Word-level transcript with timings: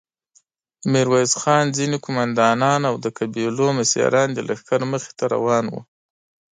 ميرويس 0.91 1.33
خان، 1.41 1.65
ځينې 1.77 1.97
قوماندانان 2.05 2.81
او 2.89 2.95
د 3.03 3.05
قبيلو 3.17 3.67
مشران 3.79 4.27
د 4.33 4.39
لښکر 4.47 4.81
مخې 4.91 5.11
ته 5.17 5.25
روان 5.35 5.65
ول. 5.71 5.83